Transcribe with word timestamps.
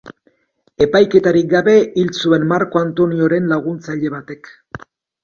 Epaiketarik 0.85 1.51
gabe 1.51 1.75
hil 2.03 2.09
zuen 2.21 2.47
Marko 2.53 2.81
Antonioren 2.81 3.51
laguntzaile 3.53 4.13
batek. 4.15 4.51